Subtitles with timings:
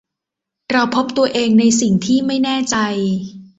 [0.71, 2.77] เราพบตัวเองในสิ่งที่ไม่แน่ใจ